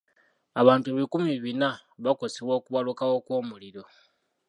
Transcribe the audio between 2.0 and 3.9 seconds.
baakosebwa okubalukawo kw'omuliro.